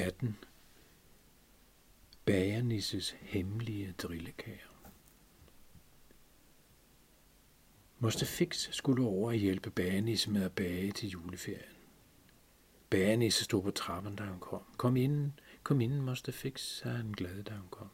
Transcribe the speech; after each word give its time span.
18. 0.00 0.36
Bagernisses 2.24 3.10
hemmelige 3.20 3.92
drillekager. 3.92 4.90
Moster 7.98 8.26
Fix 8.26 8.68
skulle 8.74 9.04
over 9.04 9.28
og 9.28 9.34
hjælpe 9.34 9.70
Bagernisse 9.70 10.30
med 10.30 10.42
at 10.42 10.52
bage 10.52 10.92
til 10.92 11.08
juleferien. 11.08 11.76
Bagernisse 12.90 13.44
stod 13.44 13.62
på 13.62 13.70
trappen, 13.70 14.16
da 14.16 14.24
hun 14.24 14.40
kom. 14.40 14.62
Kom 14.76 14.96
ind, 14.96 15.32
kom 15.62 15.80
ind, 15.80 15.94
Moster 16.00 16.32
Fix, 16.32 16.60
sagde 16.60 16.96
han 16.96 17.12
glad, 17.12 17.42
da 17.42 17.52
hun 17.52 17.68
kom. 17.70 17.90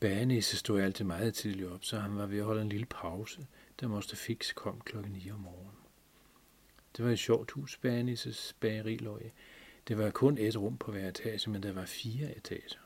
Bagernisse 0.00 0.56
stod 0.56 0.80
altid 0.80 1.04
meget 1.04 1.34
tidligt 1.34 1.68
op, 1.68 1.84
så 1.84 1.98
han 1.98 2.16
var 2.16 2.26
ved 2.26 2.38
at 2.38 2.44
holde 2.44 2.62
en 2.62 2.68
lille 2.68 2.86
pause, 2.86 3.46
da 3.80 3.88
Moster 3.88 4.16
Fix 4.16 4.54
kom 4.54 4.80
klokken 4.80 5.12
9 5.12 5.30
om 5.30 5.40
morgenen. 5.40 5.78
Det 6.96 7.04
var 7.04 7.10
et 7.10 7.18
sjovt 7.18 7.50
hus, 7.50 7.76
Bagernisses 7.76 8.56
bageri. 8.60 8.98
Det 9.88 9.98
var 9.98 10.10
kun 10.10 10.38
et 10.38 10.56
rum 10.56 10.78
på 10.78 10.92
hver 10.92 11.08
etage, 11.08 11.50
men 11.50 11.62
der 11.62 11.72
var 11.72 11.84
fire 11.84 12.36
etager, 12.36 12.80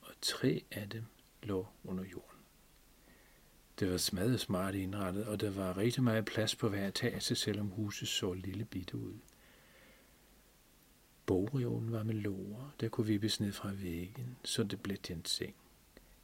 og 0.00 0.12
tre 0.22 0.64
af 0.70 0.88
dem 0.88 1.04
lå 1.42 1.66
under 1.84 2.04
jorden. 2.04 2.40
Det 3.80 3.90
var 3.90 3.96
smadret 3.96 4.40
smart 4.40 4.74
indrettet, 4.74 5.26
og 5.26 5.40
der 5.40 5.50
var 5.50 5.76
rigtig 5.76 6.02
meget 6.02 6.24
plads 6.24 6.56
på 6.56 6.68
hver 6.68 6.88
etage, 6.88 7.34
selvom 7.34 7.66
huset 7.66 8.08
så 8.08 8.32
lille 8.32 8.64
bitte 8.64 8.96
ud. 8.96 9.14
Bogreolen 11.26 11.92
var 11.92 12.02
med 12.02 12.14
låger, 12.14 12.74
der 12.80 12.88
kunne 12.88 13.06
vippes 13.06 13.40
ned 13.40 13.52
fra 13.52 13.72
væggen, 13.72 14.36
så 14.44 14.62
det 14.62 14.80
blev 14.80 14.96
til 14.96 15.16
en 15.16 15.24
seng. 15.24 15.54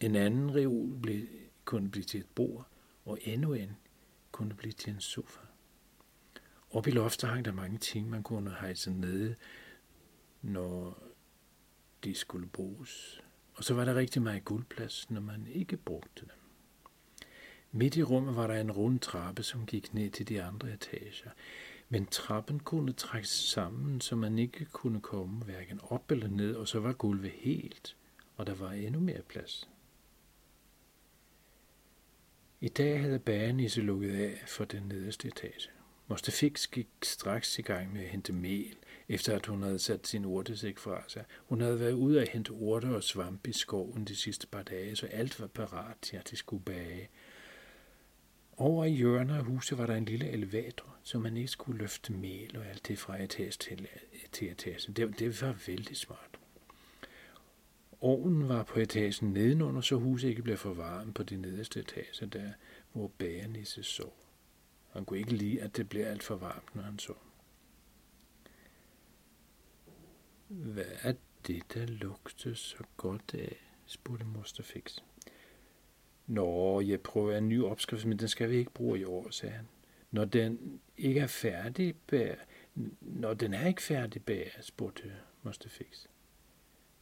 En 0.00 0.16
anden 0.16 0.54
reol 0.54 0.98
blev, 1.02 1.26
kunne 1.64 1.90
blive 1.90 2.04
til 2.04 2.20
et 2.20 2.26
bord, 2.34 2.66
og 3.04 3.18
endnu 3.22 3.52
en 3.52 3.76
kunne 4.32 4.54
blive 4.54 4.72
til 4.72 4.92
en 4.92 5.00
sofa. 5.00 5.40
Oppe 6.70 6.90
i 6.90 6.92
loftet 6.92 7.30
hang 7.30 7.44
der 7.44 7.52
mange 7.52 7.78
ting, 7.78 8.10
man 8.10 8.22
kunne 8.22 8.50
hejse 8.60 8.90
nede, 8.90 9.34
når 10.44 11.02
de 12.04 12.14
skulle 12.14 12.46
bruges. 12.46 13.22
Og 13.54 13.64
så 13.64 13.74
var 13.74 13.84
der 13.84 13.94
rigtig 13.94 14.22
meget 14.22 14.44
guldplads, 14.44 15.10
når 15.10 15.20
man 15.20 15.46
ikke 15.46 15.76
brugte 15.76 16.20
dem. 16.20 16.30
Midt 17.72 17.96
i 17.96 18.02
rummet 18.02 18.36
var 18.36 18.46
der 18.46 18.60
en 18.60 18.72
rund 18.72 19.00
trappe, 19.00 19.42
som 19.42 19.66
gik 19.66 19.94
ned 19.94 20.10
til 20.10 20.28
de 20.28 20.42
andre 20.42 20.72
etager. 20.72 21.30
Men 21.88 22.06
trappen 22.06 22.60
kunne 22.60 22.92
trækkes 22.92 23.30
sammen, 23.30 24.00
så 24.00 24.16
man 24.16 24.38
ikke 24.38 24.64
kunne 24.64 25.00
komme 25.00 25.44
hverken 25.44 25.80
op 25.82 26.10
eller 26.10 26.28
ned, 26.28 26.54
og 26.54 26.68
så 26.68 26.80
var 26.80 26.92
gulvet 26.92 27.30
helt, 27.30 27.96
og 28.36 28.46
der 28.46 28.54
var 28.54 28.72
endnu 28.72 29.00
mere 29.00 29.22
plads. 29.22 29.68
I 32.60 32.68
dag 32.68 33.00
havde 33.00 33.18
bagenisse 33.18 33.80
lukket 33.80 34.14
af 34.14 34.42
for 34.46 34.64
den 34.64 34.82
nederste 34.82 35.28
etage. 35.28 35.70
Moster 36.08 36.32
Fix 36.32 36.66
gik 36.66 36.88
straks 37.02 37.58
i 37.58 37.62
gang 37.62 37.92
med 37.92 38.02
at 38.02 38.08
hente 38.08 38.32
mel, 38.32 38.76
efter 39.08 39.36
at 39.36 39.46
hun 39.46 39.62
havde 39.62 39.78
sat 39.78 40.06
sin 40.06 40.24
urtesæk 40.24 40.78
fra 40.78 41.02
sig. 41.08 41.24
Hun 41.46 41.60
havde 41.60 41.80
været 41.80 41.92
ude 41.92 42.22
at 42.22 42.28
hente 42.28 42.52
urter 42.52 42.94
og 42.94 43.02
svampe 43.02 43.50
i 43.50 43.52
skoven 43.52 44.04
de 44.04 44.16
sidste 44.16 44.46
par 44.46 44.62
dage, 44.62 44.96
så 44.96 45.06
alt 45.06 45.40
var 45.40 45.46
parat 45.46 45.96
til, 46.02 46.16
at 46.16 46.30
de 46.30 46.36
skulle 46.36 46.64
bage. 46.64 47.08
Over 48.56 48.84
i 48.84 48.90
hjørnet 48.90 49.34
af 49.34 49.44
huset 49.44 49.78
var 49.78 49.86
der 49.86 49.94
en 49.94 50.04
lille 50.04 50.28
elevator, 50.28 50.96
så 51.02 51.18
man 51.18 51.36
ikke 51.36 51.48
skulle 51.48 51.78
løfte 51.78 52.12
mel 52.12 52.56
og 52.58 52.66
alt 52.66 52.88
det 52.88 52.98
fra 52.98 53.22
etage 53.22 53.50
til, 53.50 53.88
til 54.32 54.50
etage. 54.50 54.92
Det, 54.92 55.18
det 55.18 55.42
var 55.42 55.56
vældig 55.66 55.96
smart. 55.96 56.38
Ovnen 58.00 58.48
var 58.48 58.62
på 58.62 58.80
etagen 58.80 59.32
nedenunder, 59.32 59.80
så 59.80 59.96
huset 59.96 60.28
ikke 60.28 60.42
blev 60.42 60.56
for 60.56 60.74
varmt 60.74 61.14
på 61.14 61.22
de 61.22 61.36
nederste 61.36 61.80
etager, 61.80 62.26
der 62.26 62.52
hvor 62.92 63.08
bagernisse 63.18 63.82
sov. 63.82 64.23
Han 64.94 65.04
kunne 65.04 65.18
ikke 65.18 65.34
lide, 65.34 65.62
at 65.62 65.76
det 65.76 65.88
blev 65.88 66.04
alt 66.04 66.22
for 66.22 66.36
varmt, 66.36 66.74
når 66.74 66.82
han 66.82 66.98
så. 66.98 67.14
Hvad 70.48 70.84
er 71.02 71.14
det, 71.46 71.62
der 71.74 71.86
lugter 71.86 72.54
så 72.54 72.84
godt 72.96 73.34
af? 73.34 73.56
spurgte 73.86 74.26
Moster 74.26 74.62
Fix. 74.62 74.98
Nå, 76.26 76.80
jeg 76.80 77.00
prøver 77.00 77.38
en 77.38 77.48
ny 77.48 77.62
opskrift, 77.62 78.06
men 78.06 78.18
den 78.18 78.28
skal 78.28 78.50
vi 78.50 78.56
ikke 78.56 78.70
bruge 78.70 79.00
i 79.00 79.04
år, 79.04 79.30
sagde 79.30 79.54
han. 79.54 79.68
Når 80.10 80.24
den 80.24 80.80
ikke 80.96 81.20
er 81.20 81.26
færdig, 81.26 81.94
bær... 82.06 82.34
Når 83.00 83.34
den 83.34 83.54
er 83.54 83.66
ikke 83.66 83.82
færdig, 83.82 84.24
bær, 84.24 84.44
spurgte 84.60 85.12
Moster 85.42 85.68
Fix. 85.68 86.06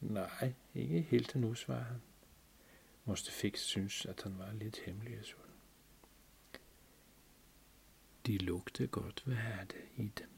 Nej, 0.00 0.52
ikke 0.74 1.00
helt 1.00 1.34
endnu, 1.34 1.54
svarede 1.54 1.84
han. 1.84 2.02
Moster 3.04 3.32
Fix 3.32 3.60
synes, 3.60 4.06
at 4.06 4.22
han 4.22 4.38
var 4.38 4.52
lidt 4.52 4.78
hemmelig 4.78 5.18
og 5.18 5.24
sulten. 5.24 5.51
De 8.26 8.38
lugtede 8.38 8.88
godt, 8.88 9.22
hvad 9.26 9.36
er 9.36 9.64
det 9.64 9.84
i 9.96 10.12
dem? 10.18 10.28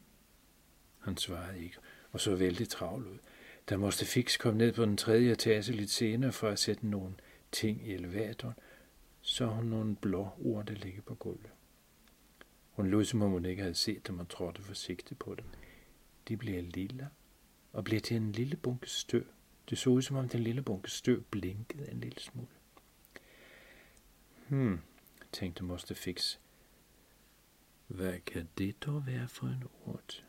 Han 0.98 1.16
svarede 1.16 1.64
ikke, 1.64 1.76
og 2.12 2.20
så 2.20 2.34
vældig 2.34 2.68
travl 2.68 3.06
ud. 3.06 3.18
Der 3.68 3.76
måste 3.76 4.06
Fix 4.06 4.38
komme 4.38 4.58
ned 4.58 4.72
på 4.72 4.84
den 4.84 4.96
tredje 4.96 5.32
etage 5.32 5.72
lidt 5.72 5.90
senere 5.90 6.32
for 6.32 6.48
at 6.48 6.58
sætte 6.58 6.86
nogle 6.86 7.14
ting 7.52 7.86
i 7.88 7.92
elevatoren, 7.92 8.54
så 9.20 9.46
hun 9.46 9.64
nogle 9.64 9.96
blå 9.96 10.28
urter 10.38 10.74
ligge 10.74 11.02
på 11.02 11.14
gulvet. 11.14 11.50
Hun 12.70 12.86
lod 12.86 13.04
som 13.04 13.22
om 13.22 13.30
hun 13.30 13.44
ikke 13.44 13.62
havde 13.62 13.74
set 13.74 14.06
dem 14.06 14.18
og 14.18 14.28
trådte 14.28 14.62
forsigtigt 14.62 15.20
på 15.20 15.34
dem. 15.34 15.44
De 16.28 16.36
blev 16.36 16.64
lille 16.64 17.08
og 17.72 17.84
blev 17.84 18.00
til 18.00 18.16
en 18.16 18.32
lille 18.32 18.56
bunke 18.56 18.90
støv. 18.90 19.24
Det 19.70 19.78
så 19.78 19.90
ud 19.90 20.02
som 20.02 20.16
om 20.16 20.28
den 20.28 20.40
lille 20.40 20.62
bunke 20.62 20.90
støv 20.90 21.22
blinkede 21.22 21.90
en 21.90 22.00
lille 22.00 22.20
smule. 22.20 22.48
Hmm, 24.48 24.80
tænkte 25.32 25.64
Moster 25.64 25.94
Fix. 25.94 26.38
Hvad 27.86 28.14
kan 28.26 28.48
det 28.58 28.82
dog 28.82 29.06
være 29.06 29.28
for 29.28 29.46
en 29.46 29.64
urt? 29.86 30.24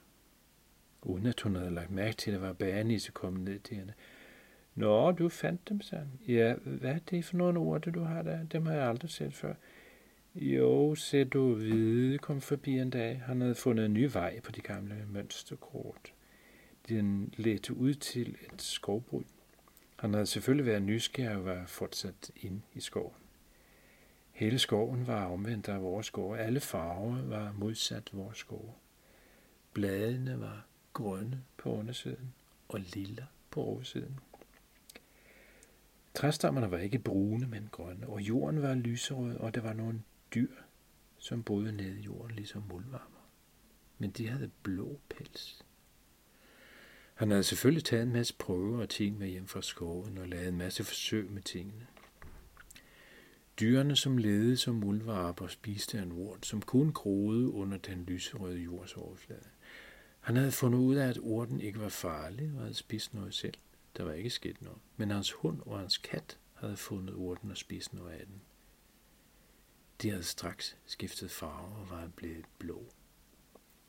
Uden 1.02 1.26
at 1.26 1.42
hun 1.42 1.56
havde 1.56 1.72
lagt 1.72 1.92
mærke 1.92 2.18
til, 2.18 2.32
at 2.32 2.42
der 2.42 2.48
var 2.48 2.54
bærenisse 2.54 3.12
kommet 3.12 3.42
ned 3.42 3.60
til 3.60 3.78
hende. 3.78 3.94
Nå, 4.76 5.12
du 5.12 5.30
fandt 5.30 5.70
dem, 5.70 5.82
sagde 5.82 6.08
Ja, 6.28 6.56
hvad 6.56 6.92
er 6.92 7.00
det 7.00 7.26
for 7.26 7.38
nogle 7.38 7.60
ord, 7.60 7.82
du 7.82 8.04
har 8.04 8.22
der? 8.22 8.44
Dem 8.44 8.66
har 8.66 8.74
jeg 8.74 8.90
aldrig 8.90 9.12
set 9.12 9.34
før. 9.34 9.54
Jo, 10.36 10.96
se 10.96 11.24
du 11.24 11.56
hvide 11.56 12.18
kom 12.18 12.42
forbi 12.42 12.80
en 12.80 12.90
dag. 12.90 13.22
Han 13.26 13.42
havde 13.42 13.56
fundet 13.56 13.86
en 13.86 13.94
ny 13.94 14.10
vej 14.14 14.40
på 14.40 14.52
de 14.52 14.62
gamle 14.62 15.06
mønsterkort. 15.10 16.14
Den 16.90 17.34
ledte 17.38 17.74
ud 17.74 17.94
til 17.94 18.38
et 18.54 18.62
skovbryn. 18.62 19.24
Han 19.96 20.14
havde 20.14 20.26
selvfølgelig 20.26 20.66
været 20.66 20.84
nysgerrig 20.84 21.38
og 21.38 21.46
var 21.46 21.66
fortsat 21.66 22.32
ind 22.36 22.62
i 22.74 22.80
skoven. 22.80 23.25
Hele 24.36 24.60
skoven 24.60 25.08
var 25.08 25.26
omvendt 25.26 25.70
af 25.70 25.82
vores 25.82 26.06
skove. 26.06 26.40
Alle 26.40 26.60
farver 26.60 27.22
var 27.22 27.52
modsat 27.52 28.10
vores 28.14 28.38
skove. 28.38 28.74
Bladene 29.74 30.40
var 30.40 30.66
grønne 30.94 31.44
på 31.58 31.74
undersiden 31.74 32.34
og 32.68 32.80
lilla 32.80 33.26
på 33.52 33.62
oversiden. 33.62 34.20
Træstammerne 36.14 36.72
var 36.72 36.78
ikke 36.78 37.00
brune, 37.00 37.48
men 37.48 37.70
grønne, 37.72 38.08
og 38.08 38.22
jorden 38.22 38.62
var 38.62 38.74
lyserød, 38.74 39.38
og 39.38 39.56
der 39.56 39.62
var 39.62 39.74
nogle 39.74 40.02
dyr, 40.36 40.56
som 41.18 41.44
boede 41.44 41.72
nede 41.72 42.00
i 42.00 42.04
jorden, 42.04 42.36
ligesom 42.36 42.64
muldvarmer. 42.70 43.30
Men 43.98 44.12
de 44.12 44.28
havde 44.28 44.52
blå 44.64 45.00
pels. 45.10 45.66
Han 47.14 47.32
havde 47.32 47.44
selvfølgelig 47.44 47.84
taget 47.84 48.04
en 48.04 48.14
masse 48.14 48.34
prøver 48.34 48.82
og 48.82 48.90
ting 48.90 49.18
med 49.18 49.28
hjem 49.28 49.48
fra 49.48 49.62
skoven 49.62 50.18
og 50.18 50.28
lavet 50.28 50.48
en 50.48 50.58
masse 50.58 50.84
forsøg 50.84 51.32
med 51.32 51.42
tingene. 51.42 51.88
Dyrene, 53.60 53.96
som 53.96 54.18
levede 54.18 54.58
som 54.58 54.76
muldvarper, 54.76 55.48
spiste 55.48 55.98
en 56.00 56.12
urt, 56.12 56.46
som 56.46 56.62
kun 56.62 56.94
groede 56.94 57.52
under 57.52 57.78
den 57.78 58.04
lyserøde 58.04 58.60
jords 58.60 58.94
overflade. 58.94 59.50
Han 60.20 60.36
havde 60.36 60.52
fundet 60.52 60.80
ud 60.80 60.96
af, 60.96 61.08
at 61.08 61.18
urten 61.18 61.62
ikke 61.62 61.80
var 61.80 61.90
farlig 61.90 62.52
og 62.56 62.62
havde 62.62 62.74
spist 62.74 63.14
noget 63.14 63.34
selv. 63.34 63.54
Der 63.98 64.04
var 64.04 64.14
ikke 64.14 64.30
sket 64.30 64.62
noget. 64.62 64.78
Men 64.98 65.12
hans 65.12 65.32
hund 65.32 65.62
og 65.66 65.80
hans 65.80 65.98
kat 65.98 66.38
havde 66.54 66.78
fundet 66.78 67.14
urten 67.14 67.52
og 67.52 67.58
spist 67.58 67.94
noget 67.94 68.12
af 68.12 68.26
den. 68.26 68.42
De 70.02 70.10
havde 70.10 70.24
straks 70.24 70.78
skiftet 70.86 71.32
farve 71.32 71.76
og 71.76 71.90
var 71.90 72.08
blevet 72.16 72.46
blå. 72.60 72.86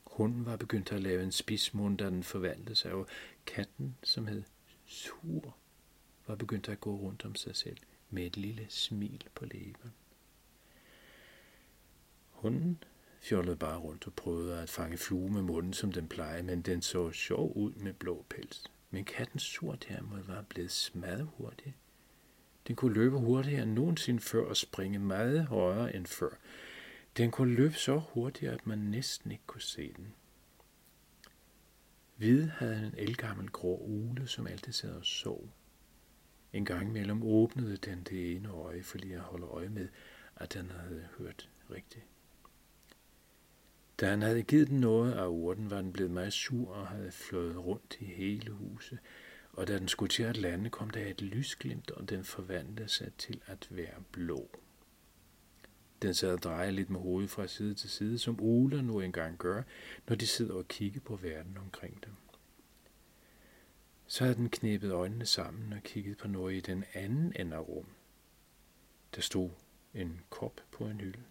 Hunden 0.03 0.45
var 0.45 0.55
begyndt 0.55 0.91
at 0.91 1.01
lave 1.01 1.23
en 1.23 1.31
spidsmund, 1.31 1.97
da 1.97 2.05
den 2.05 2.23
forvandlede 2.23 2.75
sig, 2.75 2.91
og 2.91 3.07
katten, 3.45 3.97
som 4.03 4.27
hed 4.27 4.43
Sur, 4.85 5.57
var 6.27 6.35
begyndt 6.35 6.69
at 6.69 6.81
gå 6.81 6.95
rundt 6.95 7.25
om 7.25 7.35
sig 7.35 7.55
selv 7.55 7.77
med 8.09 8.25
et 8.25 8.37
lille 8.37 8.65
smil 8.69 9.23
på 9.35 9.45
læben. 9.45 9.93
Hunden 12.29 12.83
fjollede 13.19 13.55
bare 13.55 13.79
rundt 13.79 14.07
og 14.07 14.13
prøvede 14.13 14.61
at 14.61 14.69
fange 14.69 14.97
flue 14.97 15.29
med 15.29 15.41
munden, 15.41 15.73
som 15.73 15.91
den 15.91 16.07
plejede, 16.07 16.43
men 16.43 16.61
den 16.61 16.81
så 16.81 17.11
sjov 17.11 17.53
ud 17.55 17.73
med 17.73 17.93
blå 17.93 18.25
pels. 18.29 18.63
Men 18.91 19.05
kattens 19.05 19.43
surt 19.43 19.85
derimod 19.89 20.23
var 20.23 20.41
blevet 20.41 20.71
smadret 20.71 21.29
hurtigt. 21.37 21.75
Den 22.67 22.75
kunne 22.75 22.93
løbe 22.93 23.17
hurtigere 23.17 23.63
end 23.63 23.71
nogensinde 23.71 24.19
før 24.19 24.45
og 24.45 24.57
springe 24.57 24.99
meget 24.99 25.45
højere 25.45 25.95
end 25.95 26.05
før. 26.05 26.29
Den 27.17 27.31
kunne 27.31 27.53
løbe 27.53 27.73
så 27.73 27.97
hurtigt, 27.97 28.51
at 28.51 28.67
man 28.67 28.77
næsten 28.77 29.31
ikke 29.31 29.43
kunne 29.47 29.61
se 29.61 29.93
den. 29.93 30.13
Hvide 32.15 32.47
havde 32.47 32.87
en 32.87 32.93
elgammel 32.97 33.49
grå 33.49 33.77
ule, 33.77 34.27
som 34.27 34.47
altid 34.47 34.73
sad 34.73 34.91
og 34.91 35.05
sov. 35.05 35.49
En 36.53 36.65
gang 36.65 36.89
imellem 36.89 37.23
åbnede 37.23 37.77
den 37.77 38.03
det 38.03 38.35
ene 38.35 38.49
øje, 38.49 38.83
fordi 38.83 39.11
jeg 39.11 39.19
holde 39.19 39.45
øje 39.45 39.69
med, 39.69 39.87
at 40.35 40.53
den 40.53 40.71
havde 40.71 41.07
hørt 41.17 41.49
rigtigt. 41.71 42.05
Da 43.99 44.09
han 44.09 44.21
havde 44.21 44.43
givet 44.43 44.67
den 44.67 44.79
noget 44.79 45.13
af 45.13 45.27
urten, 45.27 45.69
var 45.69 45.81
den 45.81 45.93
blevet 45.93 46.11
meget 46.11 46.33
sur 46.33 46.69
og 46.73 46.87
havde 46.87 47.11
flået 47.11 47.57
rundt 47.57 47.97
i 47.99 48.05
hele 48.05 48.51
huset, 48.51 48.99
og 49.53 49.67
da 49.67 49.79
den 49.79 49.87
skulle 49.87 50.09
til 50.09 50.23
at 50.23 50.37
lande, 50.37 50.69
kom 50.69 50.89
der 50.89 51.05
et 51.05 51.21
lysglimt, 51.21 51.91
og 51.91 52.09
den 52.09 52.23
forvandlede 52.23 52.89
sig 52.89 53.11
til 53.17 53.41
at 53.45 53.67
være 53.71 54.03
blå. 54.11 54.49
Den 56.01 56.13
sad 56.13 56.33
og 56.33 56.43
drejede 56.43 56.71
lidt 56.71 56.89
med 56.89 56.99
hovedet 56.99 57.29
fra 57.29 57.47
side 57.47 57.73
til 57.73 57.89
side, 57.89 58.19
som 58.19 58.37
uler 58.39 58.81
nu 58.81 58.99
engang 58.99 59.37
gør, 59.37 59.63
når 60.07 60.15
de 60.15 60.27
sidder 60.27 60.53
og 60.53 60.67
kigger 60.67 60.99
på 60.99 61.15
verden 61.15 61.57
omkring 61.57 62.03
dem. 62.05 62.13
Så 64.07 64.23
havde 64.23 64.35
den 64.35 64.49
knæbet 64.49 64.91
øjnene 64.91 65.25
sammen 65.25 65.73
og 65.73 65.83
kigget 65.83 66.17
på 66.17 66.27
noget 66.27 66.55
i 66.55 66.59
den 66.59 66.83
anden 66.93 67.33
ende 67.39 67.55
af 67.55 67.67
rummet. 67.67 67.93
Der 69.15 69.21
stod 69.21 69.49
en 69.93 70.21
kop 70.29 70.61
på 70.71 70.85
en 70.85 71.01
hylde. 71.01 71.23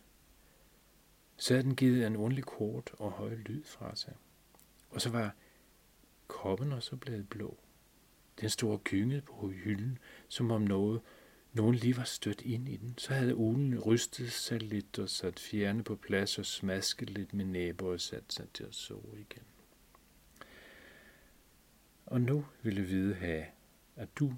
Så 1.36 1.54
havde 1.54 1.64
den 1.64 1.76
givet 1.76 2.06
en 2.06 2.16
ordentlig 2.16 2.44
kort 2.44 2.90
og 2.98 3.10
høj 3.10 3.34
lyd 3.34 3.64
fra 3.64 3.96
sig. 3.96 4.14
Og 4.90 5.00
så 5.00 5.10
var 5.10 5.34
koppen 6.26 6.72
også 6.72 6.96
blevet 6.96 7.28
blå. 7.28 7.58
Den 8.40 8.50
stod 8.50 8.72
og 8.72 8.84
gyngede 8.84 9.22
på 9.22 9.48
hylden, 9.48 9.98
som 10.28 10.50
om 10.50 10.62
noget, 10.62 11.00
nogen 11.52 11.74
lige 11.74 11.96
var 11.96 12.04
stødt 12.04 12.40
ind 12.40 12.68
i 12.68 12.76
den. 12.76 12.94
Så 12.98 13.14
havde 13.14 13.36
ulen 13.36 13.78
rystet 13.78 14.32
sig 14.32 14.62
lidt 14.62 14.98
og 14.98 15.10
sat 15.10 15.40
fjerne 15.40 15.84
på 15.84 15.96
plads 15.96 16.38
og 16.38 16.46
smasket 16.46 17.10
lidt 17.10 17.34
med 17.34 17.44
næber 17.44 17.86
og 17.86 18.00
sat 18.00 18.32
sig 18.32 18.48
til 18.54 18.64
at 18.64 18.74
sove 18.74 19.20
igen. 19.20 19.42
Og 22.06 22.20
nu 22.20 22.46
ville 22.62 22.82
vide 22.82 23.14
have, 23.14 23.46
at 23.96 24.08
du 24.16 24.34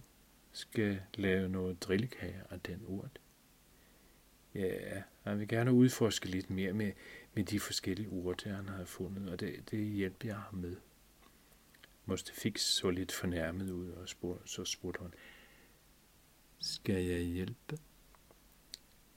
skal 0.53 1.01
lave 1.15 1.49
noget 1.49 1.83
drillekager 1.83 2.43
af 2.51 2.61
den 2.61 2.83
urt. 2.87 3.21
Ja, 4.55 5.03
han 5.23 5.39
vil 5.39 5.49
gerne 5.49 5.73
udforske 5.73 6.27
lidt 6.27 6.51
mere 6.51 6.73
med, 6.73 6.93
med 7.35 7.45
de 7.45 7.61
forskellige 7.61 8.09
urter, 8.09 8.55
han 8.55 8.69
har 8.69 8.85
fundet, 8.85 9.29
og 9.29 9.41
det, 9.41 9.71
det 9.71 9.87
hjælper 9.87 10.29
jeg 10.29 10.37
ham 10.37 10.55
med. 10.55 10.77
Måste 12.07 12.59
så 12.59 12.91
lidt 12.91 13.13
fornærmet 13.13 13.71
ud, 13.71 13.91
og 13.91 14.09
spurgte, 14.09 14.49
så 14.49 14.65
spurgte 14.65 15.01
hun, 15.01 15.15
skal 16.59 17.05
jeg 17.05 17.21
hjælpe? 17.21 17.79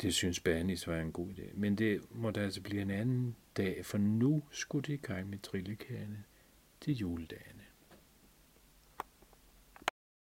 Det 0.02 0.14
synes 0.14 0.40
Bernis 0.40 0.88
var 0.88 1.00
en 1.00 1.12
god 1.12 1.30
idé, 1.30 1.50
men 1.54 1.78
det 1.78 2.16
måtte 2.16 2.42
altså 2.42 2.62
blive 2.62 2.82
en 2.82 2.92
anden 2.92 3.36
dag, 3.58 3.86
for 3.86 3.98
nu 3.98 4.44
skulle 4.52 4.84
de 4.84 4.94
i 4.94 4.98
gang 4.98 5.30
med 5.30 5.38
drillekagerne 5.38 6.24
til 6.82 6.94
juledagen. 6.94 7.61